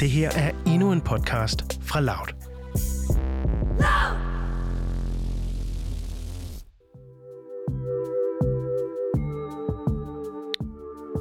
[0.00, 2.37] Det her er endnu en podcast fra Loud.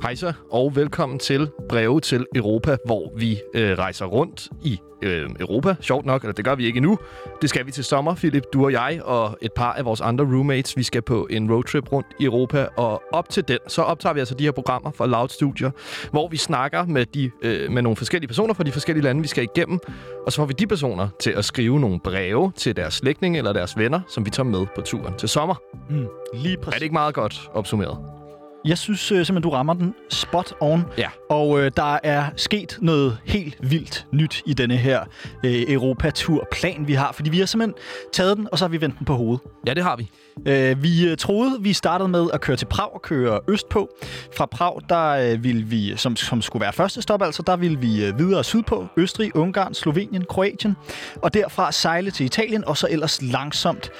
[0.08, 5.30] Hej så, og velkommen til Breve til Europa, hvor vi øh, rejser rundt i øh,
[5.40, 5.76] Europa.
[5.82, 6.98] Sjovt nok, eller det gør vi ikke endnu.
[7.42, 10.26] Det skal vi til sommer, Philip, du og jeg, og et par af vores andre
[10.26, 10.78] roommates.
[10.78, 14.20] Vi skal på en roadtrip rundt i Europa, og op til den, så optager vi
[14.20, 15.72] altså de her programmer fra Loud Studio,
[16.12, 19.28] hvor vi snakker med, de, øh, med nogle forskellige personer fra de forskellige lande, vi
[19.28, 19.80] skal igennem,
[20.26, 23.54] og så får vi de personer til at skrive nogle breve til deres slægtninge eller
[23.54, 25.56] deres venner, som vi tager med på turen til sommer.
[25.90, 26.78] Mm, lige Er præcis.
[26.78, 28.17] det ikke meget godt opsummeret?
[28.68, 30.86] Jeg synes øh, simpelthen, du rammer den spot on.
[30.98, 31.08] Ja.
[31.30, 35.02] Og øh, der er sket noget helt vildt nyt i denne her
[35.44, 37.12] øh, Europa-tur-plan, vi har.
[37.12, 37.76] Fordi vi har simpelthen
[38.14, 39.42] taget den, og så har vi vendt den på hovedet.
[39.68, 40.10] Ja, det har vi.
[40.46, 43.90] Øh, vi øh, troede, vi startede med at køre til Prag og køre østpå.
[44.38, 47.80] Fra Prag, der øh, ville vi, som, som skulle være første stop, altså, der ville
[47.80, 48.88] vi øh, videre sydpå.
[48.98, 50.76] Østrig, Ungarn, Slovenien, Kroatien.
[51.22, 53.92] Og derfra sejle til Italien, og så ellers langsomt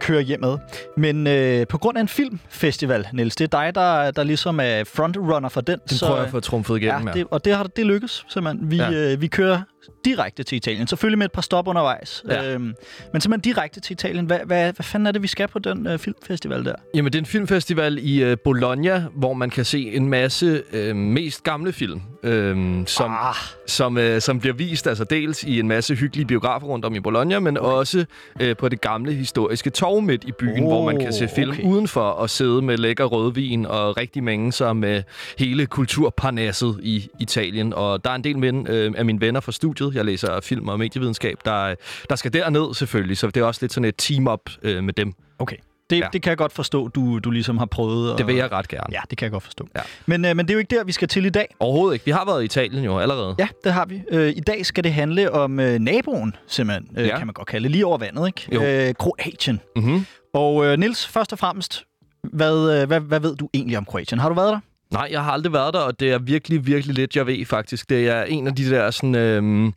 [0.00, 0.58] køre hjemad.
[0.96, 4.84] Men øh, på grund af en filmfestival, Niels, det er dig, der, der ligesom er
[4.84, 5.78] frontrunner for den.
[5.90, 8.70] Den prøver jeg at få trumfet igennem, Ja, det, og det har det lykkes simpelthen.
[8.70, 9.12] Vi, ja.
[9.12, 9.60] øh, vi kører
[10.04, 10.86] direkte til Italien.
[10.86, 12.24] Selvfølgelig med et par stop undervejs.
[12.28, 12.52] Ja.
[12.52, 12.74] Øhm,
[13.12, 14.26] men simpelthen direkte til Italien.
[14.26, 16.74] Hvad, hvad, hvad fanden er det, vi skal på den øh, filmfestival der?
[16.94, 20.96] Jamen, det er en filmfestival i øh, Bologna, hvor man kan se en masse øh,
[20.96, 23.34] mest gamle film, øh, som, Ah.
[23.66, 27.00] som, øh, som bliver vist altså dels i en masse hyggelige biografer rundt om i
[27.00, 28.04] Bologna, men også
[28.40, 31.50] øh, på det gamle historiske torv midt i byen, oh, hvor man kan se film
[31.50, 31.62] okay.
[31.62, 35.02] udenfor og sidde med lækker rødvin og rigtig mænge sig med
[35.38, 37.72] hele kulturparnasset i Italien.
[37.72, 40.68] Og der er en del men, øh, af mine venner fra studiet, jeg læser film
[40.68, 41.74] og medievidenskab, der,
[42.10, 45.12] der skal derned selvfølgelig, så det er også lidt sådan et team-up øh, med dem.
[45.38, 45.56] Okay.
[45.90, 46.08] Det, Ja.
[46.12, 48.18] det kan jeg godt forstå, du, du ligesom har prøvet.
[48.18, 48.86] Det vil jeg ret gerne.
[48.92, 49.68] Ja, det kan jeg godt forstå.
[49.76, 49.80] Ja.
[50.06, 51.54] Men, øh, men det er jo ikke der, vi skal til i dag.
[51.60, 52.04] Overhovedet ikke.
[52.04, 53.34] Vi har været i Italien jo allerede.
[53.38, 54.02] Ja, det har vi.
[54.10, 57.18] Øh, I dag skal det handle om øh, naboen, simpelthen, øh, Ja.
[57.18, 58.48] kan man godt kalde det, lige over vandet, ikke?
[58.54, 58.62] Jo.
[58.62, 59.60] Øh, Kroatien.
[59.76, 60.06] Mm-hmm.
[60.34, 61.84] Og øh, Nils, først og fremmest,
[62.32, 64.18] hvad, øh, hvad, hvad ved du egentlig om Kroatien?
[64.20, 64.60] Har du været der?
[64.92, 67.90] Nej, jeg har aldrig været der, og det er virkelig, virkelig lidt, jeg ved faktisk.
[67.90, 69.14] Det er en af de der sådan...
[69.14, 69.74] Øhm,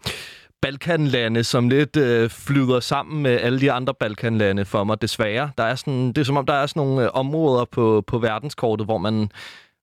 [0.62, 5.52] Balkanlande, som lidt øh, flyder sammen med alle de andre Balkanlande for mig, desværre.
[5.58, 8.20] Der er sådan, det er som om, der er sådan nogle øh, områder på, på
[8.20, 9.30] verdenskortet, hvor man,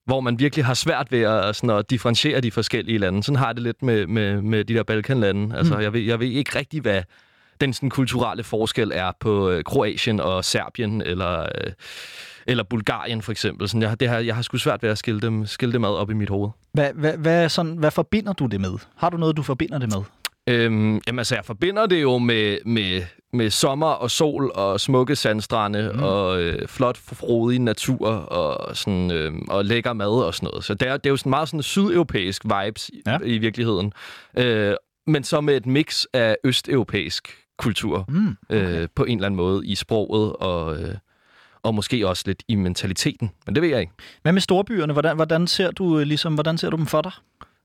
[0.07, 3.23] hvor man virkelig har svært ved at, sådan, at differentiere de forskellige lande.
[3.23, 5.57] Sådan har jeg det lidt med, med, med de der Balkanlande.
[5.57, 7.03] Altså, jeg, ved, jeg ved ikke rigtig, hvad
[7.61, 11.43] den sådan, kulturelle forskel er på øh, Kroatien og Serbien, eller...
[11.43, 11.73] Øh,
[12.47, 13.69] eller Bulgarien for eksempel.
[13.69, 15.91] Sådan, jeg, det her, jeg har sgu svært ved at skille dem, skille dem ad
[15.91, 16.51] op i mit hoved.
[16.73, 18.79] Hvad, hvad, hvad, sådan, hvad forbinder du det med?
[18.97, 20.03] Har du noget, du forbinder det med?
[20.47, 23.03] Øhm, jamen altså, jeg forbinder det jo med, med,
[23.33, 26.03] med sommer og sol og smukke sandstrande mm.
[26.03, 30.65] og øh, flot, frodig natur og, sådan, øh, og lækker mad og sådan noget.
[30.65, 33.19] Så det er, det er jo sådan meget sådan sydeuropæisk vibes ja.
[33.25, 33.93] I, i virkeligheden.
[34.39, 34.75] Øh,
[35.07, 39.67] men så med et mix af østeuropæisk kultur Mm, øh, på en eller anden måde
[39.67, 40.95] i sproget og, øh,
[41.63, 43.31] og måske også lidt i mentaliteten.
[43.47, 43.93] Men det ved jeg ikke.
[44.23, 44.93] Hvad med storbyerne?
[44.93, 47.13] Hvordan, hvordan, ser du, øh, ligesom, hvordan ser du dem for dig?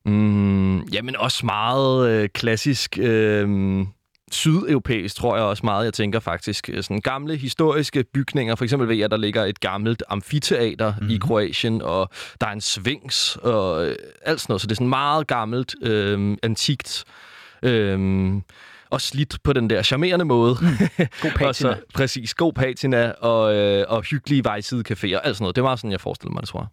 [0.05, 3.85] Mm, jamen også meget øh, klassisk øh,
[4.31, 6.69] sydeuropæisk, tror jeg også meget, jeg tænker faktisk.
[6.73, 8.55] Øh, Sådan gamle historiske bygninger.
[8.55, 11.09] For eksempel ved jeg, der ligger et gammelt amfiteater mm-hmm.
[11.09, 12.09] i Kroatien, og
[12.41, 14.61] der er en svings og øh, alt sådan noget.
[14.61, 17.05] Så det er sådan meget gammelt, øh, antikt.
[17.63, 18.33] Øh,
[18.89, 20.55] og slidt på den der charmerende måde.
[21.21, 25.55] God og så, præcis, god patina og, øh, og hyggelige vejsidecaféer, alt sådan noget.
[25.55, 26.69] Det var sådan, jeg forestiller mig det, tror jeg.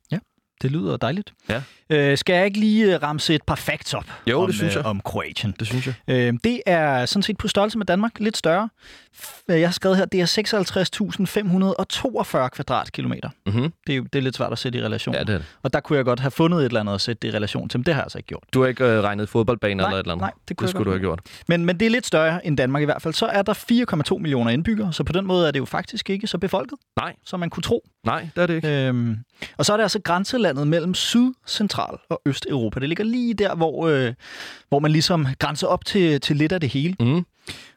[0.62, 1.34] Det lyder dejligt.
[1.48, 1.62] Ja.
[1.90, 4.74] Øh, skal jeg ikke lige øh, ramse et par facts op Jo, om, det synes
[4.74, 4.84] jeg.
[4.84, 5.54] om Kroatien?
[5.58, 5.94] Det synes jeg.
[6.08, 8.68] Øh, det er sådan set på størrelse med Danmark, lidt større.
[9.50, 10.26] Øh, Jeg har skrevet her, det er
[12.42, 13.28] 56.542 kvadratkilometer.
[13.46, 13.72] Mm-hmm.
[13.86, 15.14] Det er, jo- det er lidt svært at sætte i relation.
[15.14, 15.46] Ja, det er det.
[15.62, 17.68] Og der kunne jeg godt have fundet et eller andet at sætte det i relation
[17.68, 18.42] til, men det har jeg altså ikke gjort.
[18.54, 20.22] Du har ikke øh, regnet fodboldbaner Nej, eller et eller andet?
[20.22, 21.20] nej, det kunne det jeg skulle du godt have gjort.
[21.48, 23.14] Men, men det er lidt større end Danmark i hvert fald.
[23.14, 23.54] Så er der
[24.14, 27.14] 4,2 millioner indbyggere, så på den måde er det jo faktisk ikke så befolket, Nej,
[27.24, 27.84] som man kunne tro.
[28.04, 28.68] nej, det er det ikke.
[28.88, 29.16] Øhm,
[29.58, 32.81] og så er det altså grænselandet mellem Syd, Central og Østeuropa.
[32.81, 34.14] Det ligger lige der, hvor, øh,
[34.69, 36.96] hvor man ligesom grænser op til, til lidt af det hele.
[37.00, 37.25] Mm.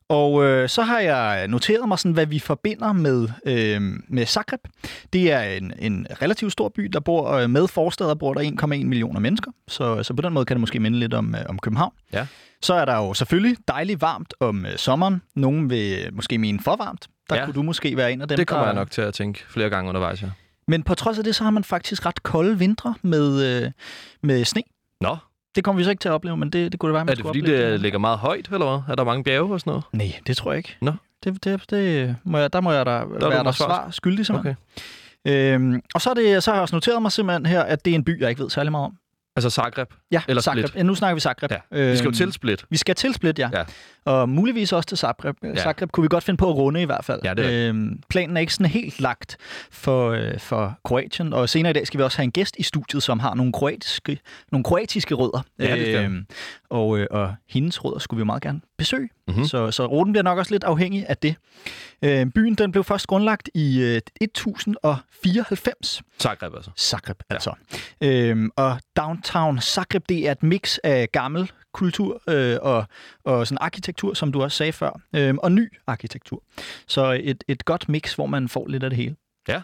[0.10, 4.60] Og øh, så har jeg noteret mig, sådan, hvad vi forbinder med, øh, med Zagreb.
[5.14, 8.68] Det er en, en relativt stor by, der bor øh, med forsteder, bor der 1,1
[8.68, 9.52] millioner mennesker.
[9.68, 11.94] Så, så på den måde kan det måske minde lidt om, øh, om København.
[12.14, 12.28] Ja.
[12.62, 15.22] Så er der jo selvfølgelig dejligt varmt om øh, sommeren.
[15.36, 17.08] Nogen vil måske mene for varmt.
[17.30, 17.46] Der ja.
[17.46, 18.72] kunne du måske være en af dem, Det kommer der...
[18.72, 20.28] jeg nok til at tænke flere gange undervejs, ja.
[20.68, 23.72] Men på trods af det, så har man faktisk ret kolde vintre med, øh,
[24.24, 24.62] med sne.
[25.02, 25.18] Nå,
[25.56, 27.12] Det kommer vi så ikke til at opleve, men det, det kunne det være, man
[27.12, 28.92] er det fordi, opleve det ligger meget højt, eller hvad?
[28.92, 29.84] Er der mange bjerge og sådan noget?
[29.94, 30.78] Nej, det tror jeg ikke.
[30.82, 30.94] Nå.
[31.24, 34.26] Det, det, det må jeg, der må jeg da er du være der svar skyldig,
[34.26, 34.56] simpelthen.
[35.26, 35.54] Okay.
[35.54, 37.92] Øhm, og så, er det, så har jeg også noteret mig simpelthen her, at det
[37.92, 38.98] er en by, jeg ikke ved særlig meget om.
[39.38, 39.88] Altså Zagreb?
[40.12, 40.68] Ja, Eller Zagreb.
[40.68, 40.80] Split.
[40.80, 41.52] Ja, nu snakker vi Zagreb.
[41.52, 41.58] Ja.
[41.92, 42.66] Vi skal jo Øhm, til Split.
[42.70, 43.50] Vi skal til Split, ja.
[43.54, 43.64] Ja.
[44.06, 45.36] Og muligvis også til Zagreb.
[45.44, 45.56] Ja.
[45.56, 47.20] Zagreb kunne vi godt finde på at runde i hvert fald.
[47.24, 49.38] Ja, det er øhm, planen er ikke sådan helt lagt
[49.72, 52.64] for, øh, for Kroatien, og senere i dag skal vi også have en gæst i
[52.64, 54.20] studiet, som har nogle kroatiske,
[54.52, 55.42] nogle kroatiske rødder.
[55.60, 56.18] Ja, det skal vi.
[56.70, 59.10] og, øh, og hendes rødder skulle vi meget gerne besøge.
[59.28, 59.46] Mhm.
[59.46, 61.36] Så, så ruten bliver nok også lidt afhængig af det.
[62.02, 66.02] Øh, byen den blev først grundlagt i øh, 1094.
[66.20, 66.72] Zagreb altså.
[66.78, 67.54] Zagreb, altså.
[68.04, 72.86] Øhm, og downtown Zagreb, det er et mix af gammel kultur øh, og,
[73.24, 76.44] og sådan arkitektur, som du også sagde før, øhm, og ny arkitektur.
[76.88, 79.16] Så et, et godt mix, hvor man får lidt af det hele.
[79.48, 79.62] Ja,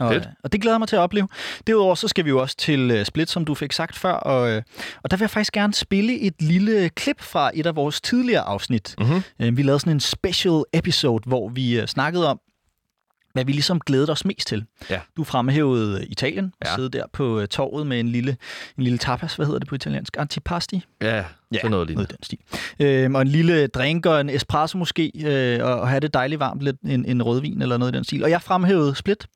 [0.00, 0.28] Og, fedt.
[0.44, 1.28] og det glæder jeg mig til at opleve.
[1.66, 4.50] Derudover så skal vi jo også til øh, Split, som du fik sagt før, og,
[4.50, 4.62] øh,
[5.02, 8.42] og der vil jeg faktisk gerne spille et lille klip fra et af vores tidligere
[8.42, 8.94] afsnit.
[8.98, 9.22] Mhm.
[9.40, 12.40] Øh, vi lavede sådan en special episode, hvor vi øh, snakkede om,
[13.32, 14.64] hvad vi ligesom glædede os mest til.
[14.90, 15.00] Ja.
[15.16, 16.74] Du fremhævede øh, Italien, og Ja.
[16.74, 18.36] sidde der på øh, torvet med en lille,
[18.78, 20.16] en lille tapas, hvad hedder det på italiensk?
[20.18, 20.84] Antipasti?
[21.02, 21.24] Ja,
[21.54, 21.94] sådan noget lignende.
[21.94, 22.38] Noget den stil.
[22.80, 26.38] Øhm, og en lille drink og en espresso måske, øh, og, og have det dejligt
[26.40, 28.24] varmt, lidt en, en rødvin eller noget i den stil.
[28.24, 29.26] Og jeg fremhævede Split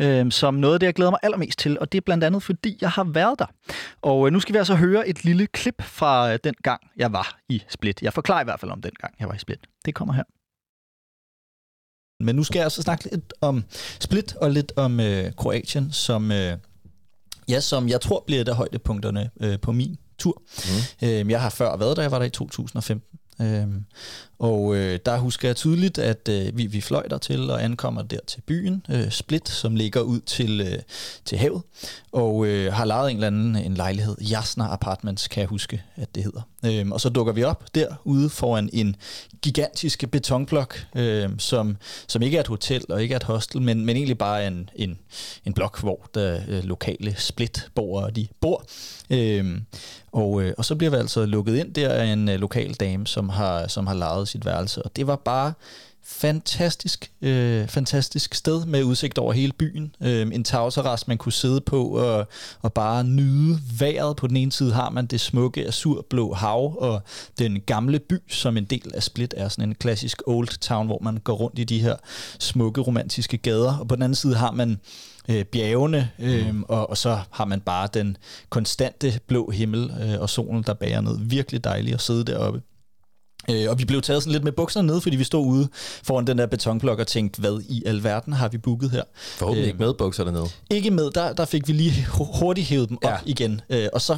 [0.00, 2.42] øh, som noget af det, jeg glæder mig allermest til, og det er blandt andet,
[2.42, 3.46] fordi jeg har været der.
[4.02, 7.12] Og øh, nu skal vi altså høre et lille klip fra øh, den gang, jeg
[7.12, 8.02] var i Split.
[8.02, 9.60] Jeg forklarer i hvert fald om den gang, jeg var i Split.
[9.84, 10.24] Det kommer her.
[12.24, 13.64] Men nu skal jeg altså snakke lidt om
[14.00, 16.58] Split og lidt om øh, Kroatien, som, øh,
[17.48, 20.42] ja, som jeg tror bliver et af højdepunkterne øh, på min tur.
[21.02, 21.08] Mm.
[21.08, 23.18] Øh, jeg har før været der, jeg var der i 2015.
[23.40, 23.84] Øhm,
[24.40, 28.18] og øh, der husker jeg tydeligt, at øh, vi, vi fløj til og ankommer der
[28.26, 30.78] til byen, øh, Split, som ligger ud til, øh,
[31.24, 31.62] til havet,
[32.12, 36.14] og øh, har lejet en eller anden en lejlighed, Jasna Apartments, kan jeg huske, at
[36.14, 36.40] det hedder.
[36.64, 38.96] Øh, og så dukker vi op derude foran en
[39.42, 41.76] gigantisk betonblok, øh, som,
[42.08, 44.70] som ikke er et hotel og ikke er et hostel, men, men egentlig bare en,
[44.74, 44.98] en,
[45.44, 48.64] en blok, hvor der øh, lokale Split-borgere de bor.
[49.10, 49.60] Øh,
[50.12, 53.06] og, øh, og så bliver vi altså lukket ind der af en øh, lokal dame,
[53.06, 54.82] som har, som har lejet sit værelse.
[54.82, 55.52] Og det var bare
[56.10, 59.94] fantastisk, øh, fantastisk sted med udsigt over hele byen.
[60.00, 62.28] Øh, en tagterrasse, man kunne sidde på og,
[62.62, 64.16] og bare nyde vejret.
[64.16, 67.02] På den ene side har man det smukke azurblå hav og
[67.38, 70.98] den gamle by, som en del af Split er sådan en klassisk old town, hvor
[71.02, 71.96] man går rundt i de her
[72.38, 73.78] smukke romantiske gader.
[73.78, 74.80] Og på den anden side har man
[75.28, 76.64] øh, bjergene, øh, mm.
[76.68, 78.16] og, og så har man bare den
[78.48, 81.18] konstante blå himmel øh, og solen, der bærer ned.
[81.20, 82.62] Virkelig dejligt at sidde deroppe.
[83.54, 85.68] Øh, og vi blev taget sådan lidt med bukserne ned, fordi vi stod ude
[86.04, 89.02] foran den der betonblok og tænkte, hvad i alverden har vi booket her?
[89.16, 90.44] Forhåbentlig ikke med bukserne ned.
[90.70, 93.16] Ikke med, der, der fik vi lige hu- hurtigt hævet dem op Ja.
[93.26, 93.60] igen.
[93.70, 94.16] Øh, og så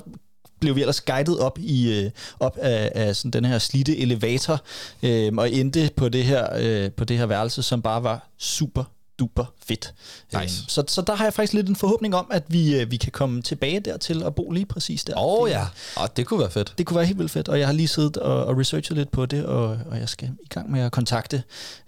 [0.61, 4.61] blev vi ellers guidet op i øh, op af, af sådan den her slidte elevator
[5.03, 8.85] øh, og endte på det her øh, på det her værelse, som bare var super
[9.23, 9.95] duper fedt.
[10.33, 10.43] Nice.
[10.43, 12.97] Øh, så, så der har jeg faktisk lidt en forhåbning om, at vi, øh, vi
[12.97, 15.13] kan komme tilbage dertil og bo lige præcis der.
[15.19, 15.65] Åh oh, Det- ja,
[15.97, 16.75] oh, det kunne være fedt.
[16.79, 19.11] det kunne være helt vildt fedt, og jeg har lige siddet og, og researchet lidt
[19.11, 21.43] på det, og, og jeg skal i gang med at kontakte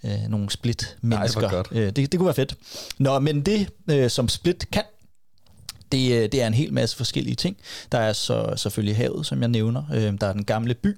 [0.04, 1.50] øh, nogle Split-mennesker.
[1.50, 1.68] godt.
[1.70, 2.54] Øh, det, det kunne være fedt.
[2.98, 4.82] Nå, men det, øh, som Split kan,
[5.92, 7.56] det, øh, det er en hel masse forskellige ting.
[7.92, 9.82] Der er så selvfølgelig havet, som jeg nævner.
[9.94, 10.96] Øh, der er den gamle by,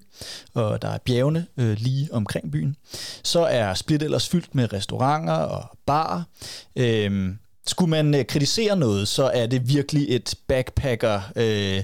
[0.54, 2.76] og der er bjergene øh, lige omkring byen.
[3.22, 6.22] Så er Split ellers fyldt med restauranter og barer.
[6.76, 7.34] Øh,
[7.66, 11.82] skulle man øh, kritisere noget, så er det virkelig et backpacker øh,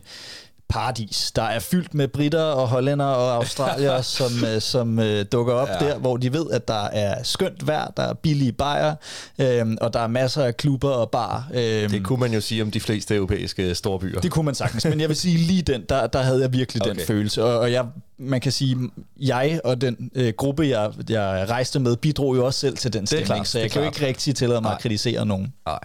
[0.72, 1.32] paradis.
[1.36, 5.68] Der er fyldt med britter og hollænder og australier, som, øh, som øh, dukker op
[5.68, 5.86] ja.
[5.86, 8.94] Der, hvor de ved, at der er skønt vejr, der er billige bajer,
[9.38, 11.48] øh, og der er masser af klubber og bar.
[11.54, 14.20] Øh, Det kunne man jo sige om de fleste europæiske storbyer.
[14.20, 16.82] det kunne man sagtens, men jeg vil sige lige den, der, der havde jeg virkelig
[16.82, 16.94] okay.
[16.94, 17.44] den følelse.
[17.44, 17.84] Og, og jeg,
[18.18, 18.76] man kan sige,
[19.20, 23.06] jeg og den øh, gruppe, jeg, jeg rejste med, bidrog jo også selv til den
[23.06, 24.76] stemning, så jeg kan jo ikke rigtig tillade mig Nej.
[24.76, 25.52] at kritisere nogen.
[25.66, 25.78] Nej.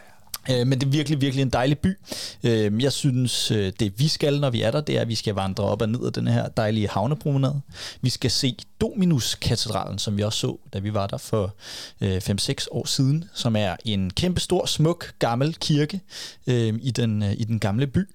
[0.50, 1.98] Øh, men det er virkelig, virkelig en dejlig by.
[2.44, 5.16] Øh, jeg synes, øh, det vi skal, når vi er der, det er, at vi
[5.16, 7.62] skal vandre op og ned ad den her dejlige havnepromenade.
[8.02, 11.56] Vi skal se Dominus-katedralen, som vi også så, da vi var der for
[12.02, 16.00] øh, 5-6 år siden, som er en kæmpe stor, smuk, gammel kirke
[16.48, 18.08] i, den, i den gamle by.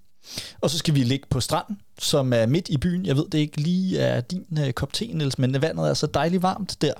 [0.61, 3.07] Og så skal vi ligge på stranden, som er midt i byen.
[3.07, 6.07] Jeg ved, det ikke lige er din øh, kop te, Niels, men vandet er så
[6.07, 6.93] dejligt varmt der.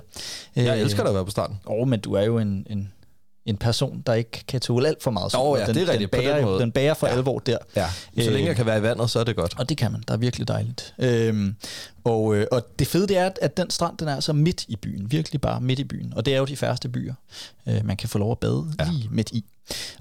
[0.55, 1.59] Jeg elsker da at være på stranden.
[1.65, 2.93] Åh, oh, men du er jo en, en,
[3.45, 5.53] en person, der ikke kan tåle alt for meget sol.
[5.55, 6.59] Åh ja, den, det er rigtigt, på Den den bærer, jo- måde.
[6.61, 7.13] den bærer for ja.
[7.13, 7.57] Alvor der.
[7.75, 7.89] Ja.
[7.89, 9.59] Så Øh, længe jeg kan være i vandet, så er det godt.
[9.59, 10.03] Og det kan man.
[10.07, 10.93] Der er virkelig dejligt.
[10.99, 11.55] Øhm,
[12.03, 14.75] og, øh, og det fede det er, at, den strand, den er altså midt i
[14.75, 15.11] byen.
[15.11, 16.13] Virkelig bare midt i byen.
[16.15, 17.13] Og det er jo de færreste byer,
[17.67, 18.85] øh, man kan få lov at bade ja.
[18.91, 19.45] Lige midt i.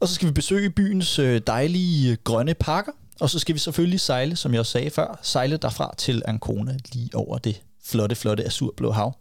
[0.01, 2.93] Og så skal vi besøge byens øh, dejlige øh, grønne parker.
[3.21, 6.77] Og så skal vi selvfølgelig sejle, som jeg også sagde før, sejle derfra til Ancona
[6.93, 9.17] lige over det flotte, flotte azurblå hav.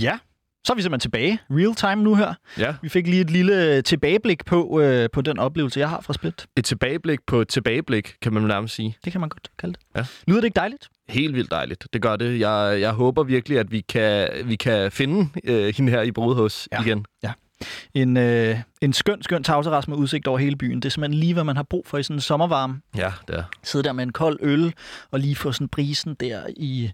[0.00, 0.18] Ja,
[0.64, 1.38] Så er vi simpelthen tilbage.
[1.50, 2.34] Real time nu her.
[2.58, 6.12] Ja, Vi fik lige et lille tilbageblik på, øh, på den oplevelse, jeg har fra
[6.12, 6.46] Split.
[6.56, 8.96] et tilbageblik på et tilbageblik, kan man nærmest sige.
[9.04, 9.80] Det kan man godt kalde det.
[9.96, 10.06] Ja.
[10.26, 10.88] Lyder det ikke dejligt?
[11.08, 11.86] Helt vildt dejligt.
[11.92, 12.40] Det gør det.
[12.40, 16.68] Jeg, jeg håber virkelig, at vi kan, vi kan finde øh, hende her i Brodhus
[16.72, 16.76] Ja.
[16.82, 16.86] ja.
[16.86, 17.04] igen.
[17.94, 20.76] En, øh, en skøn, skøn tagterrasse med udsigt over hele byen.
[20.76, 22.80] Det er simpelthen lige, hvad man har brug for i sådan en sommervarme.
[22.96, 23.42] Ja, det er.
[23.62, 24.74] Sidde der med en kold øl,
[25.10, 26.90] og lige få sådan brisen der i,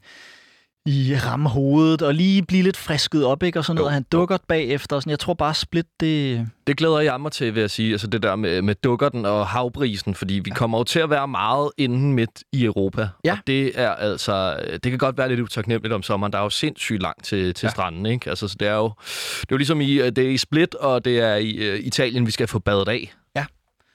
[0.87, 3.59] i ramme hovedet, og lige blive lidt frisket op, ikke?
[3.59, 3.93] Og sådan Jo, noget.
[3.95, 4.97] Han dukker bagefter.
[4.97, 5.11] og Sådan.
[5.11, 6.47] Jeg tror bare, Split, det...
[6.67, 7.93] Det glæder jeg mig til, vil jeg sige.
[7.93, 11.29] Altså det der med, med dukkerten og havbrisen, fordi vi kommer jo til at være
[11.29, 13.09] meget inden midt i Europa.
[13.25, 13.33] Ja.
[13.33, 16.33] Og det er altså, det kan godt være lidt utaknemmeligt om sommeren.
[16.33, 17.69] Der er jo sindssygt langt til, til Ja.
[17.69, 17.71] ja.
[17.71, 18.31] stranden, ikke?
[18.31, 18.93] Altså så det er jo,
[19.41, 22.27] det er jo ligesom i, det er i Split, og det er i uh, Italien,
[22.27, 23.13] vi skal få badet af.
[23.37, 23.45] Ja.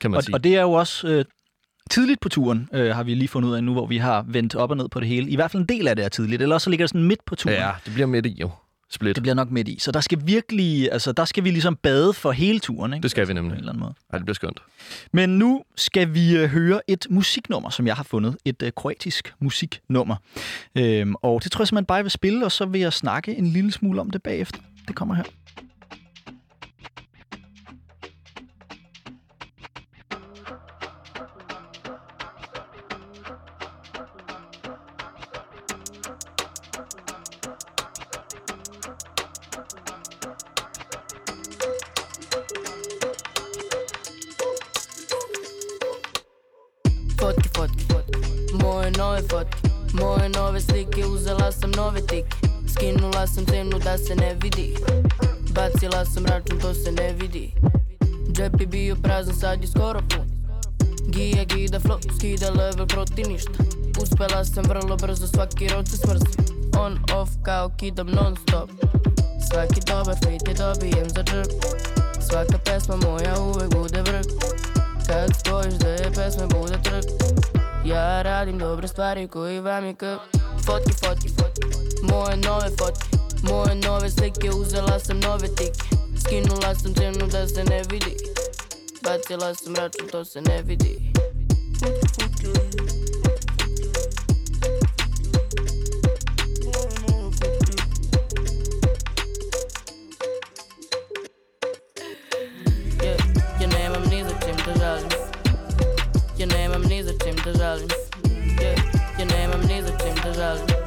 [0.01, 0.35] Kan man Og, sige.
[0.35, 1.25] og det er jo også øh,
[1.89, 4.55] tidligt på turen, øh, har vi lige fundet ud af nu, hvor vi har vendt
[4.55, 5.29] op og ned på det hele.
[5.29, 7.03] I hvert fald en del af det er tidligt, eller også så ligger det sådan
[7.03, 7.55] midt på turen.
[7.55, 8.49] Ja, det bliver midt i jo.
[8.91, 9.15] Split.
[9.15, 9.77] Det bliver nok midt i.
[9.79, 13.03] Så der skal virkelig, altså der skal vi ligesom bade for hele turen, ikke?
[13.03, 13.57] Det skal vi På en nemlig.
[13.57, 13.93] eller anden måde.
[14.13, 14.59] Ja, det bliver skønt.
[15.13, 18.37] Men nu skal vi øh, høre et musiknummer, som jeg har fundet.
[18.45, 20.15] Et øh, kroatisk musiknummer.
[20.75, 23.35] Øhm, og det tror jeg simpelthen bare, jeg vil spille, og så vil jeg snakke
[23.37, 24.59] en lille smule om det bagefter.
[24.87, 25.23] Det kommer her.
[53.19, 54.75] Skinula sam cenu da se ne vidi.
[55.51, 57.53] Bacila sam račun, to se ne vidi.
[58.31, 60.27] Džep je bio prazan, sad je skoro pun
[61.07, 63.51] Gija, gida, flow, skida level proti ništa.
[64.01, 66.45] Uspela sam vrlo brzo, svaki rod se smrzim
[66.79, 68.69] On, off, kao kidam non stop.
[69.51, 71.51] Svaki dobar fit je dobijem za džep.
[72.29, 74.25] Svaka pesma moja uvek bude vrh.
[75.07, 77.05] Kad spojiš da je pesme bude trk
[77.85, 80.17] Ja radim dobre stvari koji vam je k.
[80.65, 81.67] Fotke, fotke, fotke.
[82.03, 83.08] Moje nove fotke
[83.43, 85.83] Moje nove slike Uzela sam nove tike
[86.25, 88.15] Skinula sam cenu da se ne vidi
[89.03, 91.09] Bacila sam račun, to se ne vidi
[104.79, 105.09] žalim
[106.37, 107.89] Ja nemam ni za čim da žalim
[108.61, 108.69] Ja,
[109.19, 110.78] ja nemam ni za čim da žalim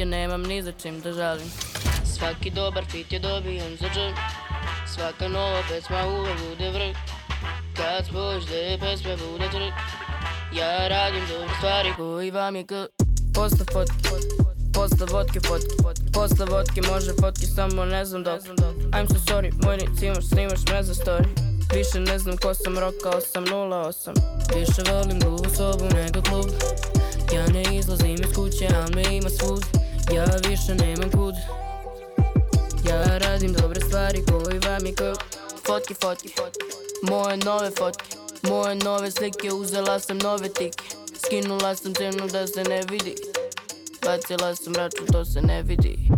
[0.00, 1.50] Ja nemam ni za čim da žalim.
[2.04, 4.14] Svaki dobar fit je dobijen za džem
[4.94, 6.96] Svaka nova pesma uvek bude vrh.
[7.76, 9.74] Kad spojiš dve pesme bude trk.
[10.58, 11.92] Ja radim dobre stvari.
[11.96, 12.72] Koji vam je k
[13.34, 14.08] Posle fotke,
[14.74, 15.74] posle vodke, fotke
[16.12, 18.40] Posle vodke može fotke, samo ne znam dok.
[18.92, 21.28] I'm so sorry, moj nic imaš, snimaš me za story.
[21.74, 24.10] Više ne znam ko sam, rokao sam 08
[24.54, 26.46] Više volim duvu sobu nego klub.
[27.34, 29.80] Ja ne izlazim iz kuće, al me ima svud
[30.14, 31.34] Ja više nemam kud.
[32.88, 35.14] Ja radim dobre stvari koji vam je kao
[35.66, 36.28] Fotke, fotke,
[37.02, 38.16] moje nove fotke.
[38.42, 40.84] Moje nove slike, uzela sam nove tike.
[41.24, 43.14] Skinula sam cenu da se ne vidi.
[44.04, 46.10] Bacila sam račun, to se ne vidi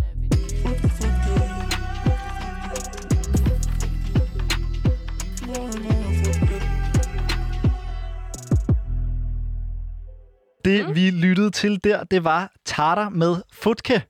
[10.65, 10.95] Det, mm.
[10.95, 14.03] vi lyttede til der, det var Tarter med Futke.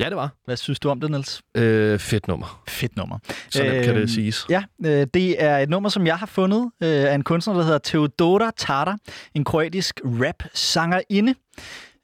[0.00, 0.30] Ja, det var.
[0.44, 1.42] Hvad synes du om det, Niels?
[1.54, 2.62] Øh, fedt nummer.
[2.68, 3.18] Fedt nummer.
[3.50, 4.46] Så nemt kan det siges.
[4.48, 7.62] Ja, øh, det er et nummer, som jeg har fundet øh, af en kunstner, der
[7.62, 8.98] hedder Teodora Tartar,
[9.34, 11.34] en kroatisk rap-sangerinde.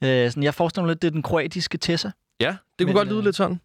[0.04, 2.10] Øh, sådan, jeg forestiller mig lidt, det er den kroatiske Tessa.
[2.40, 3.60] Ja, det kunne Men, godt lyde øh, lidt sådan.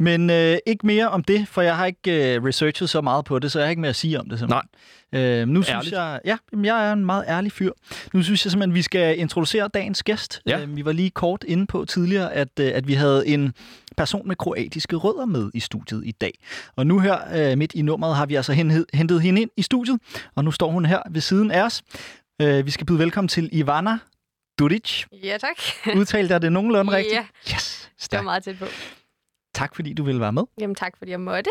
[0.00, 3.38] Men øh, ikke mere om det, for jeg har ikke øh, researchet så meget på
[3.38, 4.38] det, så jeg har ikke mere at sige om det.
[4.38, 4.68] simpelthen.
[5.14, 5.92] Øh, nu synes Ærligt.
[5.94, 7.72] jeg, ja, jamen, jeg er en meget ærlig fyr.
[8.12, 10.40] Nu synes jeg simpelthen, at vi skal introducere dagens gæst.
[10.46, 10.60] Ja.
[10.60, 13.54] Øh, vi var lige kort inde på tidligere, at, øh, at vi havde en
[13.96, 16.32] person med kroatiske rødder med i studiet i dag.
[16.76, 19.62] Og nu her øh, midt i nummeret har vi altså hentet, hentet hende ind i
[19.62, 20.00] studiet,
[20.34, 21.82] og nu står hun her ved siden af os.
[22.42, 23.98] Øh, vi skal byde velkommen til Ivana
[24.58, 25.04] Duric.
[25.24, 25.56] Ja, tak.
[25.96, 27.14] Udtalte jeg det nogenlunde rigtigt?
[27.14, 28.66] Ja, Yes, det var meget tæt på.
[29.56, 30.42] Tak fordi du ville være med.
[30.60, 31.50] Jamen tak, fordi jeg måtte.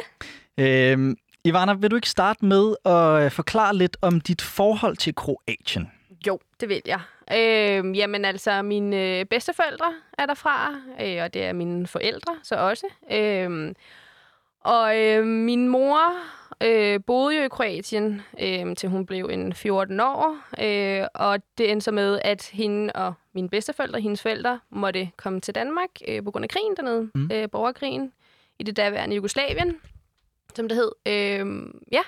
[0.58, 5.16] Øhm, Ivana, vil du ikke starte med at øh, forklare lidt om dit forhold til
[5.16, 5.92] Kroatien?
[6.28, 7.00] Jo, det vil jeg.
[7.32, 12.56] Øh, jamen altså, mine øh, bedsteforældre er derfra, øh, og det er mine forældre så
[12.56, 12.86] også.
[13.12, 13.74] Øh,
[14.62, 16.00] og øh, min mor
[16.64, 20.38] øh, boede jo i Kroatien, øh, til hun blev en 14 år.
[20.62, 25.42] Øh, og det endte så med, at hende og mine bedsteforældre, hendes forældre, måtte komme
[25.42, 27.30] til Danmark øh, på grund af krigen dernede, Mm.
[27.34, 28.12] øh, borgerkrigen
[28.60, 29.76] i det daværende Jugoslavien,
[30.56, 30.92] som det hed.
[31.06, 32.02] Øhm, ja,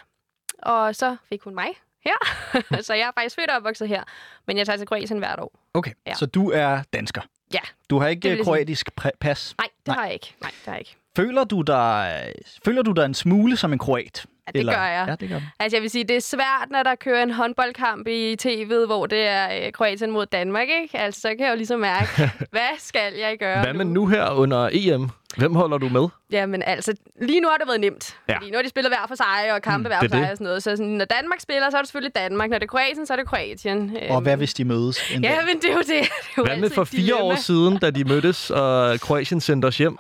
[0.64, 1.68] og så fik hun mig
[2.06, 2.18] her.
[2.82, 4.04] så jeg er faktisk født og opvokset her,
[4.48, 5.60] men jeg tager til Kroatien hvert år.
[5.74, 6.14] Okay, Ja.
[6.14, 7.22] så du er dansker.
[7.54, 9.56] Ja, Du har ikke kroatisk præ- pas.
[9.58, 9.96] nej, det Nej.
[9.96, 10.34] har jeg ikke.
[10.42, 10.96] Nej, det har jeg ikke.
[11.16, 12.34] Føler du dig,
[12.66, 14.26] føler du dig en smule som en kroat?
[14.56, 15.06] Ja, det gør jeg.
[15.08, 15.40] Ja, det gør.
[15.60, 19.06] Altså jeg vil sige, det er svært, når der kører en håndboldkamp i tv'et, hvor
[19.06, 20.98] det er øh, Kroatien mod Danmark, ikke?
[20.98, 22.08] Altså så kan jeg jo ligesom mærke,
[22.56, 25.10] hvad skal jeg gøre Hvad med nu her under EM?
[25.38, 26.08] Hvem holder du med?
[26.32, 28.16] Jamen altså, lige nu har det været nemt.
[28.28, 28.34] Ja.
[28.34, 28.38] Ja.
[28.40, 30.32] Fordi nu har de spillet hver for sig, og kampe mm, hver for sig det.
[30.32, 30.64] og sådan noget.
[30.64, 32.50] Så sådan, når Danmark spiller, så er det selvfølgelig Danmark.
[32.50, 33.98] Når det er Kroatien, så er det Kroatien.
[34.10, 35.38] Og hvad Øhm, hvis de mødes en Ja, dag?
[35.46, 35.88] men det er jo det.
[35.88, 36.08] det er
[36.38, 37.22] jo Hvad med for fire dilemma.
[37.22, 39.98] år siden, da de mødtes, og Kroatien sendte os hjem?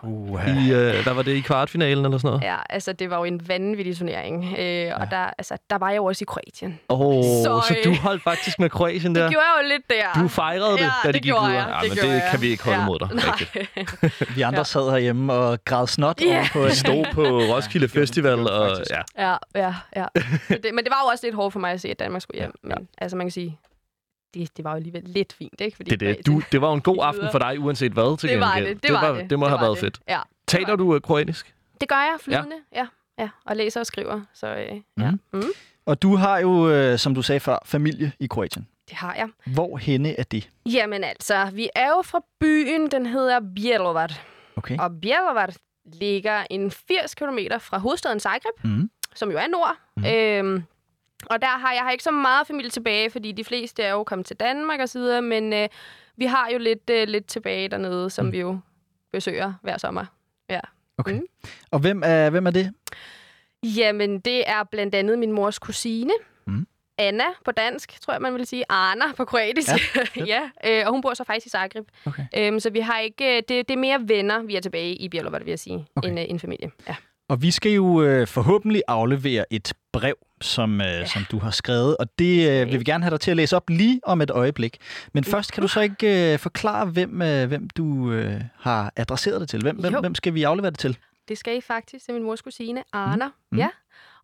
[0.47, 2.43] I, øh, hvad var det, i kvartfinalen eller sådan noget?
[2.43, 4.55] Ja, altså det var jo en vanvittig turnering.
[4.59, 6.79] Øh, og der, altså, der var jeg jo også i Kroatien.
[6.89, 9.21] Oh, så, Så, du holdt faktisk med Kroatien der?
[9.23, 10.21] Det gjorde jeg jo lidt der.
[10.21, 11.63] Du fejrede det, ja, da de det gik gjorde videre.
[11.65, 11.75] Jeg.
[11.83, 12.27] Ja, det men det jeg.
[12.31, 12.85] kan vi ikke holde ja.
[12.85, 13.25] mod dig, Nej.
[13.39, 14.35] rigtigt.
[14.37, 14.63] Vi andre Ja.
[14.63, 16.37] sad herhjemme og græd snot Ja.
[16.37, 18.91] over på en stod på Roskilde Festival, og faktisk.
[18.91, 20.05] ja, Ja, ja, ja.
[20.63, 22.39] Det, men det var jo også lidt hårdt for mig at se, at Danmark skulle
[22.39, 22.53] hjem.
[22.63, 23.59] Men altså, man kan sige,
[24.33, 25.75] det, det var jo alligevel lidt fint, ikke?
[25.77, 26.25] Fordi det, det.
[26.25, 28.75] Du, det var en god aften for dig, uanset hvad, til det var gengæld.
[28.75, 29.29] det, det, var det.
[29.29, 29.83] det må have var været det.
[29.83, 29.99] fedt.
[30.09, 31.53] Ja, Taler du øh, kroatisk?
[31.81, 32.87] det gør jeg flydende, ja.
[33.19, 33.29] ja.
[33.45, 34.65] Og læser og skriver, så øh,
[34.99, 35.11] ja.
[35.11, 35.19] Mhm.
[35.33, 35.43] Mm,
[35.85, 38.67] Og du har jo, øh, som du sagde før, familie i Kroatien.
[38.89, 39.27] det har jeg.
[39.45, 40.49] Hvor henne er det?
[40.65, 44.11] Jamen altså, vi er jo fra byen, den hedder Bjelovar.
[44.57, 44.77] Okay.
[44.79, 45.55] Og Bjelovar
[45.93, 48.89] ligger en 80 km fra hovedstaden Zagreb, Mm.
[49.15, 49.75] som jo er nord.
[49.97, 50.05] Mm.
[50.05, 50.63] Øhm,
[51.29, 54.03] og der har jeg har ikke så meget familie tilbage, fordi de fleste er jo
[54.03, 55.69] kommet til Danmark og så videre, men øh,
[56.17, 58.31] vi har jo lidt, øh, lidt tilbage dernede, som mm.
[58.31, 58.59] vi jo
[59.11, 60.05] besøger hver sommer.
[60.49, 60.59] Ja.
[60.97, 61.13] Okay.
[61.13, 61.25] Mm.
[61.71, 62.73] Og hvem er, hvem er det?
[63.63, 66.11] Jamen, det er blandt andet min mors kusine.
[66.47, 66.67] Mm.
[66.97, 68.63] Anna på dansk, tror jeg, man vil sige.
[68.71, 69.69] Anna på kroatisk.
[70.15, 70.23] Ja,
[70.65, 71.87] ja øh, og hun bor så faktisk i Zagreb.
[72.05, 72.23] Okay.
[72.37, 73.35] Øhm, så vi har ikke...
[73.49, 76.09] Det, det er mere venner, vi er tilbage i Bjerlov, vil jeg sige, Okay.
[76.09, 76.71] end øh, en familie.
[76.87, 76.95] Ja.
[77.29, 81.05] Og vi skal jo øh, forhåbentlig aflevere et brev, som, øh, ja.
[81.05, 83.55] som du har skrevet, og det øh, vil vi gerne have dig til at læse
[83.55, 84.77] op lige om et øjeblik.
[85.13, 89.41] Men først kan du så ikke øh, forklare, hvem, øh, hvem du øh, har adresseret
[89.41, 89.61] det til?
[89.61, 89.99] Hvem, hvem, Jo.
[89.99, 90.97] hvem skal vi aflevere det til?
[91.27, 93.25] Det skal I faktisk til min mors kusine, Anna.
[93.25, 93.31] Mm.
[93.51, 93.57] Mm.
[93.57, 93.67] Ja.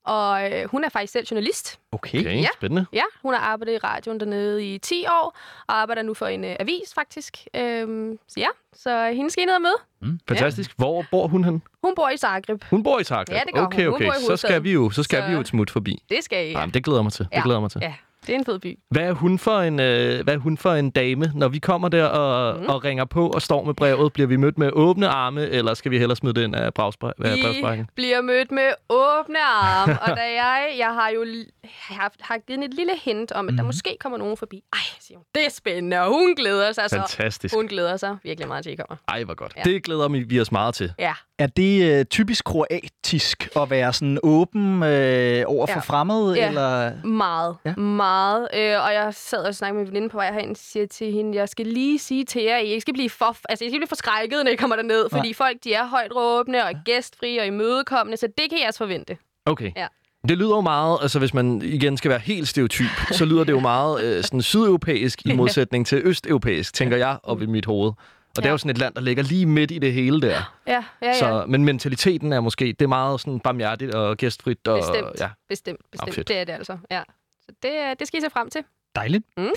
[0.05, 1.79] Og øh, hun er faktisk selv journalist.
[1.91, 2.19] Okay.
[2.19, 2.47] Okay, Ja.
[2.57, 2.85] spændende.
[2.93, 5.37] Ja, hun har arbejdet i radioen dernede i 10 år,
[5.67, 7.37] og arbejder nu for en øh, avis, faktisk.
[7.55, 10.17] Øhm, så ja, så hende skal I ned og møde.
[10.27, 10.71] Fantastisk.
[10.77, 11.61] Hvor bor hun hen?
[11.83, 12.63] Hun bor i Zagreb.
[12.69, 13.29] Hun bor i Zagreb.
[13.29, 14.07] Ja, det gør okay, Hun okay.
[14.07, 16.03] i så skal vi jo, så skal Så- vi jo et smut forbi.
[16.09, 16.51] Det skal I.
[16.51, 16.59] Ja.
[16.59, 17.25] Jamen, det glæder mig til.
[17.25, 17.41] Det Ja.
[17.43, 17.79] glæder jeg mig til.
[17.83, 17.93] Ja,
[18.27, 18.79] det er en fed by.
[18.91, 21.89] Hvad er hun for en, øh, hvad er hun for en dame, når vi kommer
[21.89, 22.65] der og, mm.
[22.67, 24.13] og ringer på og står med brevet?
[24.13, 27.87] Bliver vi mødt med åbne arme, eller skal vi hellere smide det ind af brevsprækken?
[27.95, 32.63] bliver mødt med åbne arme, og da jeg, jeg har jo jeg har, har givet
[32.63, 33.65] et lille hint om, at der Mhm.
[33.65, 34.63] måske kommer nogen forbi.
[34.73, 36.95] Ej, siger hun, det er spændende, og hun glæder sig så.
[36.95, 37.55] Fantastisk.
[37.55, 38.95] Hun glæder sig virkelig meget til, at I kommer.
[39.07, 39.53] Ej, hvor godt.
[39.57, 39.61] Ja.
[39.63, 40.93] Det glæder vi vi os meget til.
[40.99, 45.79] Ja, Er det øh, typisk kroatisk at være sådan åben øh, over for Ja.
[45.79, 46.35] fremmede?
[46.35, 46.47] Ja.
[46.47, 47.05] Eller?
[47.05, 47.69] meget, Ja.
[47.69, 47.73] ja.
[48.13, 48.47] Meget.
[48.53, 51.37] Øh, og jeg sad og snakkede med min veninde på vej herind, siger til hende,
[51.37, 53.79] jeg skal lige sige til jer, at I ikke skal blive for, altså, I skal
[53.79, 55.33] blive forskrækket, når I kommer derned, fordi Nej.
[55.33, 59.17] folk de er højt råbende og gæstfrie og imødekommende, så det kan I også forvente.
[59.45, 59.71] Okay.
[59.75, 59.87] Ja.
[60.29, 63.51] Det lyder jo meget, altså hvis man igen skal være helt stereotyp, så lyder det
[63.51, 67.87] jo meget øh, sådan sydeuropæisk i modsætning til østeuropæisk, tænker jeg, op i mit hoved.
[67.89, 68.51] Og det er Ja.
[68.51, 70.53] jo sådan et land, der ligger lige midt i det hele der.
[70.67, 71.13] Ja, ja, ja.
[71.19, 74.67] Så, men mentaliteten er måske, det er meget sådan barmhjertigt og gæstfrit.
[74.67, 75.19] Og, Bestemt.
[75.19, 75.29] Ja.
[75.49, 76.15] Bestemt, bestemt.
[76.15, 76.27] fedt.
[76.27, 76.77] det er det altså.
[76.91, 77.01] Ja.
[77.45, 78.61] Så det, øh, det skal I se frem til.
[78.95, 79.23] Dejligt.
[79.37, 79.49] Mm.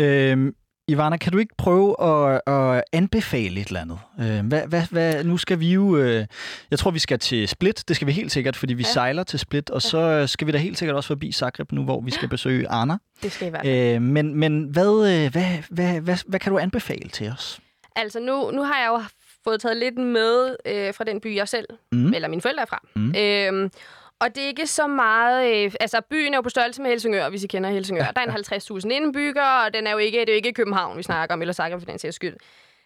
[0.00, 0.54] Øhm,
[0.88, 3.98] Ivana, kan du ikke prøve at, at anbefale et eller andet?
[4.20, 5.96] Øh, hvad, hvad, hvad, nu skal vi jo...
[5.96, 6.26] Øh,
[6.70, 7.84] jeg tror, vi skal til Split.
[7.88, 8.88] Det skal vi helt sikkert, fordi vi ja.
[8.88, 8.92] Ja.
[8.92, 9.70] sejler til Split.
[9.70, 12.68] Og så skal vi da helt sikkert også forbi Zagreb nu, hvor vi skal besøge
[12.70, 12.96] Anna.
[13.22, 13.94] Det skal I være.
[13.96, 14.84] Øh, men men hvad,
[15.24, 17.60] øh, hvad, hvad, hvad, hvad kan du anbefale til os?
[17.96, 19.02] Altså, nu, nu har jeg jo
[19.44, 22.14] fået taget lidt med øh, fra den by, jeg selv, Mm.
[22.14, 22.80] eller mine forældre er fra.
[22.96, 23.14] Mm.
[23.16, 23.70] Øhm,
[24.22, 25.64] og det er ikke så meget...
[25.64, 28.04] Øh, altså, byen er jo på størrelse med Helsingør, hvis I kender Helsingør.
[28.04, 30.98] Der er en 50.000 indbyggere, og den er jo ikke, det er jo ikke København,
[30.98, 32.36] vi snakker om, eller Zagreb for den sags skyld.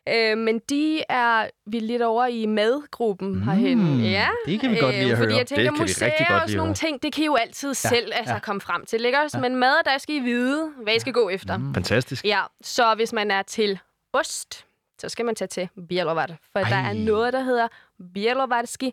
[0.08, 3.42] Øh, men de er vi er lidt over i madgruppen mm.
[3.42, 4.00] herhen.
[4.00, 5.38] Ja, det kan vi godt lide at fordi høre.
[5.38, 7.26] jeg tænker, Det kan vi museer rigtig godt og sådan nogle ting, det kan I
[7.26, 8.40] jo altid selv altså, ja.
[8.40, 9.38] komme frem til, ikke også?
[9.38, 11.56] Men mad, der skal I vide, hvad I skal gå efter.
[11.56, 11.74] Mm.
[11.74, 12.24] Fantastisk.
[12.24, 13.78] Ja, så hvis man er til
[14.12, 14.66] ost,
[14.98, 16.26] så skal man tage til Bielovar.
[16.52, 16.68] For Ej.
[16.68, 17.68] der er noget, der hedder
[18.14, 18.92] Bielovarski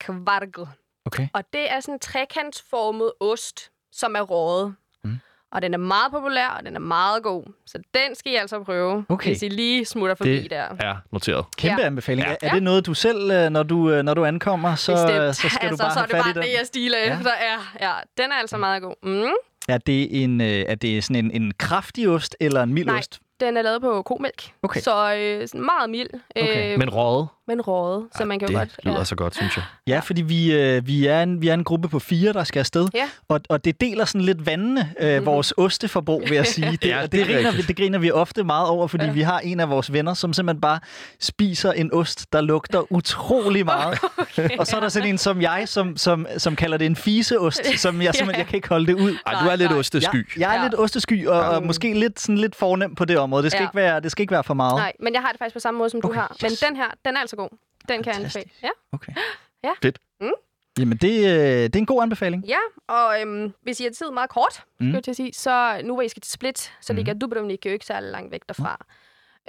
[0.00, 0.68] kvargl.
[1.06, 1.28] Okay.
[1.32, 4.74] Og det er sådan en trekantsformet ost, som er røget.
[5.04, 5.10] Mm.
[5.10, 5.16] Mm.
[5.52, 7.44] Og den er meget populær, og den er meget god.
[7.66, 9.30] Så den skal I altså prøve, Okay.
[9.30, 10.68] hvis I lige smutter forbi Det der.
[10.80, 11.44] er noteret.
[11.56, 11.86] Kæmpe Ja.
[11.86, 12.26] anbefaling.
[12.28, 12.32] Ja.
[12.32, 15.36] Er, er det noget, du selv, øh, når du, øh, når du ankommer, så, Bestemt.
[15.36, 17.18] så skal altså, du bare så er det bare det, jeg stiler Ja.
[17.18, 17.30] efter.
[17.40, 18.94] Ja, ja, den er altså meget god.
[19.02, 19.30] Mm.
[19.68, 22.98] Er det, en, øh, er det sådan en, en kraftig ost eller en mild Nej.
[22.98, 23.18] ost?
[23.40, 24.50] Den er lavet på komælk.
[24.62, 24.80] Okay.
[24.80, 26.10] Så øh, sådan meget mild.
[26.36, 26.72] Okay.
[26.72, 27.28] Øh, Men røget.
[27.48, 28.04] Men rådet.
[28.18, 28.84] Så man kan jo det godt...
[28.94, 29.64] lyder så godt, synes jeg.
[29.86, 32.60] Ja, fordi vi, øh, vi, er en, vi er en gruppe på fire, der skal
[32.60, 32.88] afsted.
[32.94, 33.08] Ja.
[33.28, 35.26] Og, og det deler sådan lidt vandene, øh, Mhm.
[35.26, 36.70] vores osteforbrug, vil jeg sige.
[36.82, 37.68] Det, Ja, ja, det det, er det, griner, vi, rigtigt.
[37.68, 39.10] det griner vi ofte meget over, fordi ja.
[39.12, 40.78] vi har en af vores venner, som simpelthen bare
[41.20, 43.98] spiser en ost, der lugter utrolig meget.
[44.18, 46.96] okay, og så er der sådan en som jeg, som, som, som kalder det en
[46.96, 49.16] fiseost, som jeg simpelthen jeg kan ikke holde det ud.
[49.26, 49.78] Ej, du er lidt nej.
[49.78, 50.28] ostesky.
[50.34, 50.62] Jeg, jeg er Ja.
[50.68, 53.42] lidt ostesky, og, og måske lidt, sådan lidt fornem på det område.
[53.42, 53.66] Det skal, Ja.
[53.68, 54.74] ikke, være, det skal ikke være for meget.
[54.76, 56.36] Nej, men jeg har det faktisk på samme måde, som du Okay, har.
[56.42, 56.58] Men yes.
[56.68, 57.48] den her, den er altså god.
[57.88, 58.50] Den kan jeg anbefale.
[58.62, 58.70] Ja.
[58.92, 59.12] Okay.
[59.64, 59.72] Ja.
[59.82, 59.98] Fedt.
[60.20, 60.30] Mm.
[60.78, 62.44] Jamen, det, øh, det er en god anbefaling.
[62.44, 64.86] Ja, og øhm, hvis I har tid meget kort, Mm.
[64.86, 64.90] mm.
[64.92, 67.66] skal jeg til at sige, så nu hvor I skal til Split, så ligger Dubrovnik
[67.66, 68.86] jo ikke særlig langt væk derfra.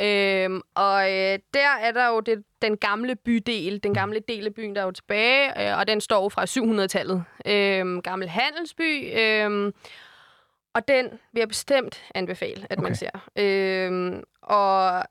[0.02, 4.54] Øhm, og øh, der er der jo det, den gamle bydel, den gamle del af
[4.54, 7.24] byen, der er jo tilbage, øh, og den står jo fra 700-tallet.
[7.46, 9.74] Øhm, gammel handelsby, øhm,
[10.74, 12.84] og den vil jeg bestemt anbefale, at okay.
[12.84, 13.30] man ser.
[13.36, 15.04] Øhm, og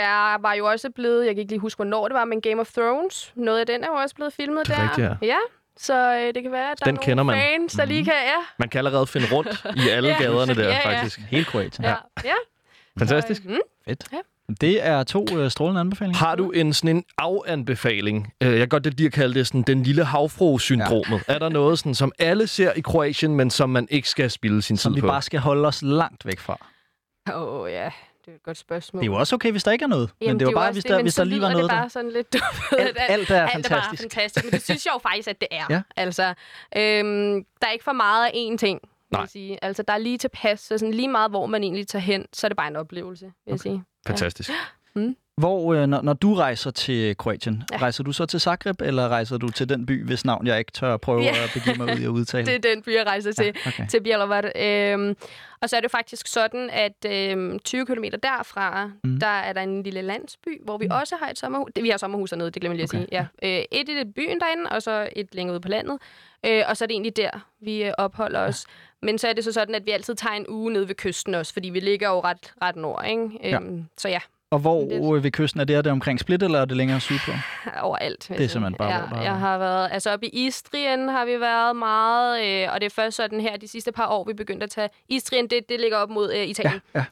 [0.00, 2.60] der var jo også blevet, jeg kan ikke lige huske, hvornår det var, men Game
[2.60, 4.82] of Thrones, noget af den er jo også blevet filmet Det er der.
[4.88, 5.26] rigtigt, ja.
[5.26, 5.36] ja.
[5.76, 7.36] Så øh, det kan være, at der Den er nogle kender man.
[7.38, 8.12] fans, der lige kan...
[8.26, 10.22] Ja, Man kan allerede finde rundt i alle Ja.
[10.22, 10.96] gaderne der, Ja, ja.
[10.96, 11.20] faktisk.
[11.30, 11.84] Helt Kroatien.
[11.84, 12.34] ja, ja.
[12.98, 13.44] Fantastisk.
[13.44, 13.56] Mm.
[13.88, 14.04] Fedt.
[14.12, 14.18] Ja.
[14.60, 16.18] Det er to øh, strålende anbefalinger.
[16.18, 18.32] Har du en sådan en afanbefaling?
[18.42, 21.22] Øh, Jeg kan godt lide at kalde det sådan den lille havfru-syndromet.
[21.28, 21.34] Ja.
[21.34, 24.62] Er der noget, sådan, som alle ser i Kroatien, men som man ikke skal spille
[24.62, 25.06] sin som tid vi på?
[25.06, 26.58] bare skal holde os langt væk fra.
[27.34, 27.90] Åh oh, ja,
[28.26, 29.02] det er et godt spørgsmål.
[29.02, 30.10] Det er jo også okay, hvis der ikke er noget.
[30.20, 31.70] Jamen, men det var er bare, hvis det, der, hvis der lige var noget det
[31.70, 31.76] der.
[31.76, 32.42] bare sådan lidt dumt.
[32.80, 33.70] Alt, alt er alt fantastisk.
[33.70, 35.66] er bare fantastisk, men det synes jeg jo faktisk, at det er.
[35.70, 35.82] Ja.
[35.96, 36.22] Altså,
[36.76, 39.20] øhm, der er ikke for meget af én ting, vil Nej.
[39.20, 39.64] jeg sige.
[39.64, 42.46] Altså, der er lige tilpas, så sådan lige meget, hvor man egentlig tager hen, så
[42.46, 43.84] er det bare en oplevelse, vil jeg sige.
[44.06, 44.50] Fantastisk.
[45.40, 47.76] Hvor, øh, når, når du rejser til Kroatien, ja.
[47.76, 47.82] Ja.
[47.82, 50.72] rejser du så til Zagreb, eller rejser du til den by, hvis navn jeg ikke
[50.72, 51.30] tør at prøve Ja.
[51.44, 52.46] at begive mig ud i at udtale?
[52.52, 53.44] Det er den by, jeg rejser til.
[53.44, 53.86] ja, okay.
[53.88, 54.50] til Bjelovar.
[54.56, 55.16] Øhm,
[55.62, 59.20] og så er det faktisk sådan, at øhm, 20 km derfra, Mm.
[59.20, 60.90] der er der en lille landsby, hvor vi mm.
[60.94, 61.70] også har et sommerhus.
[61.80, 63.48] Vi har sommerhus dernede, det glemmer jeg lige Okay, at sige.
[63.52, 63.58] Ja.
[63.58, 65.98] Øh, et i det byen derinde, og så et længere ude på landet.
[66.46, 68.66] Øh, og så er det egentlig der, vi øh, opholder os.
[69.02, 71.34] Men så er det så sådan, at vi altid tager en uge nede ved kysten
[71.34, 73.28] også, fordi vi ligger jo ret, ret nord, ikke?
[73.44, 74.20] Øhm, Så ja,
[74.50, 75.16] Og hvor Lidt.
[75.16, 75.76] øh, ved kysten er det?
[75.76, 77.32] Er det omkring Split, eller er det længere sydpå?
[77.82, 78.28] overalt.
[78.28, 81.08] Det er simpelthen bare, ja, hvor der er- Jeg har været, altså oppe i Istrien
[81.08, 84.24] har vi været meget, øh, og det er først sådan her, de sidste par år,
[84.24, 86.80] vi begyndte at tage Istrien, det, det ligger op mod øh, Italien.
[86.94, 87.04] Ja,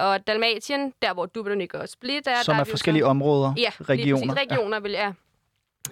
[0.00, 3.06] Øh, og Dalmatien, der hvor Dubrovnik og Split er, Som der er jo forskellige så,
[3.08, 4.34] områder, ja, regioner.
[4.34, 5.12] Præcis, regioner, vil jeg.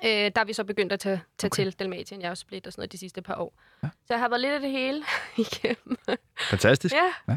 [0.05, 1.62] Øh, der er vi så begyndt at tage, tage okay.
[1.64, 3.52] til Dalmatien, jeg og Split og sådan noget de sidste par år.
[3.83, 3.88] Ja.
[4.07, 5.02] Så jeg har været lidt af det hele
[5.37, 5.96] igennem.
[6.50, 6.94] Fantastisk.
[7.28, 7.37] ja.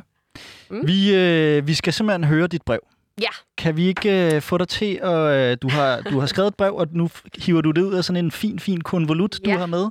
[0.85, 2.79] Vi, øh, vi skal simpelthen høre dit brev.
[3.21, 5.13] Ja, Kan vi ikke øh, få dig til at...
[5.13, 8.03] Øh, du, har, du har skrevet et brev, og nu hiver du det ud af
[8.03, 9.57] sådan en fin, fin konvolut, du Ja.
[9.57, 9.85] har med.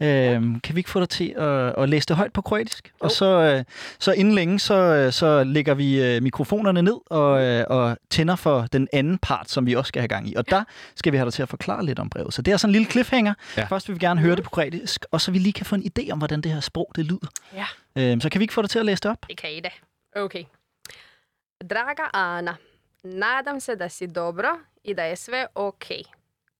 [0.00, 2.86] Øh, kan vi ikke få dig til at, at læse det højt på kroatisk?
[2.88, 3.04] Jo.
[3.04, 3.64] Og så, øh,
[3.98, 8.36] så inden længe, så, øh, så lægger vi øh, mikrofonerne ned og, øh, og tænder
[8.36, 10.34] for den anden part, som vi også skal have gang i.
[10.34, 10.64] Og der
[10.96, 12.34] skal vi have dig til at forklare lidt om brevet.
[12.34, 13.34] Så det er sådan en lille cliffhanger.
[13.56, 13.64] Ja.
[13.64, 15.90] Først vil vi gerne høre det på kroatisk, og så vi lige kan få en
[15.98, 17.28] idé om, hvordan det her sprog det lyder.
[17.54, 17.66] ja.
[18.14, 19.18] Øh, så kan vi ikke få dig til at læse det op?
[19.28, 19.68] Det kan I da.
[20.16, 20.42] Okay.
[21.66, 22.56] Draga Ana,
[23.02, 25.84] nadam se da si dobro i da je sve ok.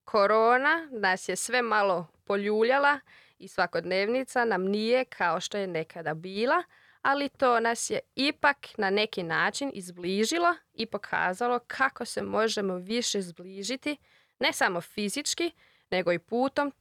[0.05, 2.99] Korona nas je sve malo poljuljala
[3.37, 6.63] i svakodnevnica nam nije kao što je nekada bila,
[7.01, 13.21] ali to nas je ipak na neki način izbližilo i pokazalo kako se možemo više
[13.21, 13.97] zbližiti,
[14.39, 15.51] ne samo fizički,
[15.91, 16.71] nego i putom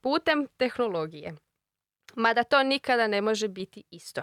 [0.00, 1.34] putem tehnologije.
[2.14, 4.22] Mada to nikada ne može biti isto.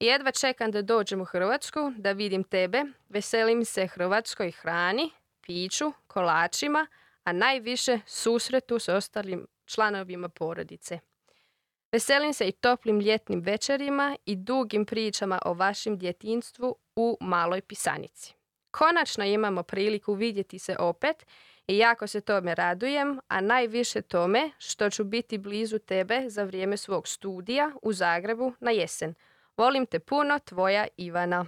[0.00, 2.84] Jedva čekam da dođem u Hrvatsku, da vidim tebe.
[3.08, 5.10] Veselim se hrvatskoj hrani,
[5.40, 6.86] piću, kolačima,
[7.24, 10.98] a najviše susretu s ostalim članovima porodice.
[11.92, 18.34] Veselim se i toplim ljetnim večerima i dugim pričama o vašem djetinstvu u maloj pisanici.
[18.70, 21.26] Konačno imamo priliku vidjeti se opet
[21.66, 26.76] i jako se tome radujem, a najviše tome što ću biti blizu tebe za vrijeme
[26.76, 29.14] svog studija u Zagrebu na jesen.
[29.60, 31.44] Volim te puno, tvoja Ivana.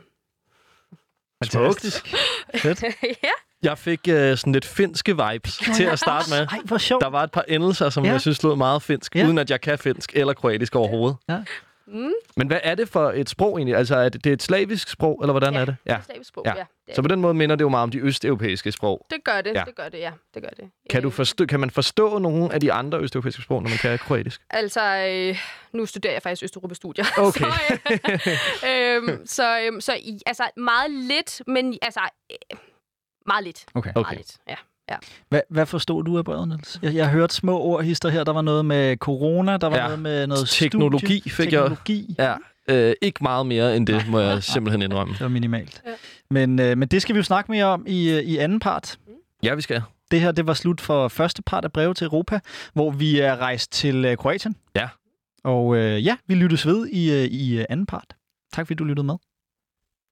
[1.45, 2.15] Fantastisk.
[2.57, 2.83] Fedt.
[3.25, 3.31] ja,
[3.63, 6.39] Jeg fik øh, sådan lidt finske vibes til at starte med.
[6.39, 7.03] Ej, hvor sjovt.
[7.03, 8.11] Der var et par endelser, som Ja.
[8.13, 9.27] jeg synes lød meget finsk, ja.
[9.27, 11.17] uden at jeg kan finsk eller kroatisk overhovedet.
[11.29, 11.39] Ja.
[11.93, 12.13] Mm.
[12.37, 13.77] Men hvad er det for et sprog egentlig?
[13.77, 15.77] Altså, er det, det er et slavisk sprog, eller hvordan Ja, er det?
[15.87, 16.01] ja.
[16.07, 16.55] slavisk sprog, Ja.
[16.57, 16.65] ja.
[16.87, 19.07] det, Så på den måde minder det jo meget om de østeuropæiske sprog.
[19.11, 19.63] det gør det, Ja.
[19.67, 20.11] det gør det, ja.
[20.35, 20.71] Det gør det.
[20.91, 23.79] Kan, du Øh, forstå, kan man forstå nogle af de andre østeuropæiske sprog, når man
[23.79, 24.41] kan kroatisk?
[24.51, 25.39] Altså, øh,
[25.73, 27.05] nu studerer jeg faktisk Østeuropa-studier.
[27.19, 27.45] Okay.
[27.45, 27.47] så,
[28.69, 29.93] øh, øhm, så, øhm, så
[30.27, 32.01] altså meget lidt, men altså
[32.31, 32.59] øh,
[33.27, 33.65] meget lidt.
[33.75, 33.91] Okay.
[33.95, 34.17] Meget Okay.
[34.17, 34.55] lidt, ja.
[35.29, 36.79] Hvad, hvad forstod du af brevet, Niels?
[36.83, 38.25] Jeg, jeg hørte små ord hister her.
[38.25, 39.83] Der var noget med corona, der var Ja.
[39.85, 42.15] noget med noget Teknologi studie, fik jeg- teknologi.
[42.19, 42.35] Ja,
[42.69, 45.13] øh, ikke meget mere end det, må jeg simpelthen indrømme.
[45.13, 45.83] Det var minimalt.
[45.87, 45.91] Ja.
[46.31, 48.99] Men, øh, men det skal vi jo snakke mere om i, øh, i anden part.
[49.43, 49.83] Ja, vi skal.
[50.11, 52.41] Det her det var slut for første part af Breve til Europa,
[52.75, 54.57] hvor vi er rejst til øh, Kroatien.
[54.77, 54.89] Ja.
[55.45, 58.15] Og øh, ja, vi lyttes ved i, øh, i øh, anden part.
[58.53, 59.15] Tak fordi du lyttede med.